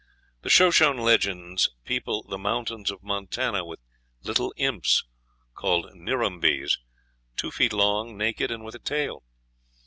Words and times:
"The 0.41 0.49
Shoshone 0.49 0.97
legends 0.99 1.69
people 1.85 2.25
the 2.27 2.39
mountains 2.39 2.89
of 2.89 3.03
Montana 3.03 3.63
with 3.63 3.79
little 4.23 4.51
imps, 4.57 5.05
called 5.53 5.93
Nirumbees, 5.93 6.79
two 7.35 7.51
feet 7.51 7.71
long, 7.71 8.17
naked, 8.17 8.49
and 8.49 8.65
with 8.65 8.73
a 8.73 8.79
tail." 8.79 9.21